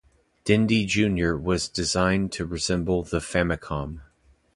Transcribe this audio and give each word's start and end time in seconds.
Dendy 0.45 0.87
Junior 0.87 1.37
was 1.37 1.69
designed 1.69 2.31
to 2.31 2.43
resemble 2.43 3.03
the 3.03 3.19
Famicom. 3.19 4.01